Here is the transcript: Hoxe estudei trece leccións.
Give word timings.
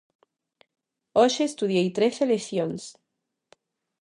Hoxe 1.19 1.41
estudei 1.45 1.87
trece 1.97 2.23
leccións. 2.33 2.83